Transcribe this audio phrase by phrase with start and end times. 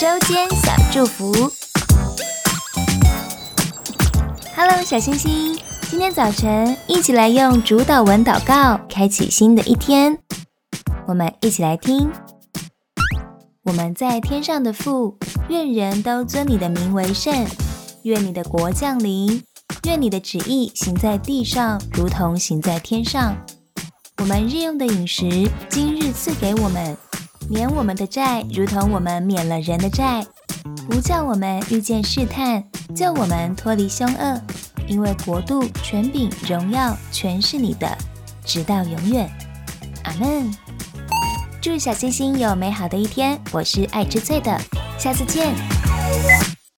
[0.00, 1.32] 周间小祝福。
[4.54, 5.58] Hello，小星星，
[5.90, 10.16] 今天早晨一起来用主导文祷告，开启新的一天。
[11.08, 12.12] 我们一起来听：
[13.64, 17.44] 我们在天上的父，愿人都尊你的名为圣，
[18.04, 19.42] 愿你的国降临，
[19.82, 23.36] 愿你的旨意行在地上，如同行在天上。
[24.18, 26.96] 我们日用的饮食，今日赐给我们。
[27.50, 30.26] 免我们的债，如同我们免了人的债，
[30.86, 32.62] 不叫我们遇见试探，
[32.94, 34.40] 叫我们脱离凶恶。
[34.86, 37.96] 因为国度、权柄、荣耀，全是你的，
[38.44, 39.30] 直到永远。
[40.04, 40.50] 阿门。
[41.60, 43.38] 祝小星星有美好的一天。
[43.50, 44.60] 我是爱吃脆的，
[44.98, 45.54] 下次见。